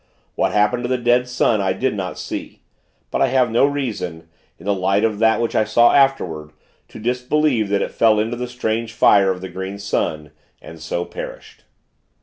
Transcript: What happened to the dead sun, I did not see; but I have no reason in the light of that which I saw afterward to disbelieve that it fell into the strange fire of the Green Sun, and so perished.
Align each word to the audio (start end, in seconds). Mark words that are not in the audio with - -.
What 0.33 0.51
happened 0.51 0.83
to 0.83 0.87
the 0.89 0.97
dead 0.97 1.29
sun, 1.29 1.61
I 1.61 1.73
did 1.73 1.93
not 1.93 2.17
see; 2.17 2.63
but 3.11 3.21
I 3.21 3.27
have 3.27 3.51
no 3.51 3.67
reason 3.67 4.27
in 4.57 4.65
the 4.65 4.73
light 4.73 5.03
of 5.03 5.19
that 5.19 5.39
which 5.39 5.53
I 5.55 5.63
saw 5.63 5.93
afterward 5.93 6.53
to 6.87 6.97
disbelieve 6.97 7.69
that 7.69 7.83
it 7.83 7.91
fell 7.91 8.19
into 8.19 8.35
the 8.35 8.47
strange 8.47 8.93
fire 8.93 9.29
of 9.29 9.41
the 9.41 9.47
Green 9.49 9.77
Sun, 9.77 10.31
and 10.59 10.79
so 10.81 11.05
perished. 11.05 11.65